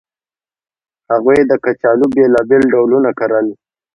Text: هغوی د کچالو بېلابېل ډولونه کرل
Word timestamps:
هغوی 1.11 1.39
د 1.47 1.51
کچالو 1.63 2.05
بېلابېل 2.15 2.63
ډولونه 2.73 3.09
کرل 3.19 3.47